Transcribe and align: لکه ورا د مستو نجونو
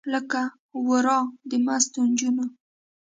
لکه 0.13 0.41
ورا 0.87 1.19
د 1.49 1.51
مستو 1.65 1.99
نجونو 2.09 2.45